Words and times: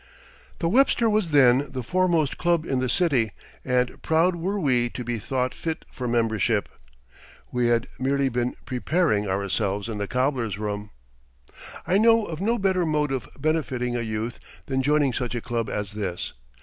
The 0.57 0.67
"Webster" 0.67 1.07
was 1.07 1.29
then 1.29 1.67
the 1.69 1.83
foremost 1.83 2.39
club 2.39 2.65
in 2.65 2.79
the 2.79 2.89
city 2.89 3.33
and 3.63 4.01
proud 4.01 4.35
were 4.35 4.59
we 4.59 4.89
to 4.89 5.03
be 5.03 5.19
thought 5.19 5.53
fit 5.53 5.85
for 5.91 6.07
membership. 6.07 6.67
We 7.51 7.67
had 7.67 7.85
merely 7.99 8.27
been 8.27 8.55
preparing 8.65 9.27
ourselves 9.27 9.87
in 9.87 9.99
the 9.99 10.07
cobbler's 10.07 10.57
room. 10.57 10.89
I 11.85 11.99
know 11.99 12.25
of 12.25 12.41
no 12.41 12.57
better 12.57 12.83
mode 12.83 13.11
of 13.11 13.29
benefiting 13.37 13.95
a 13.95 14.01
youth 14.01 14.39
than 14.65 14.81
joining 14.81 15.13
such 15.13 15.35
a 15.35 15.39
club 15.41 15.69
as 15.69 15.91
this. 15.91 16.33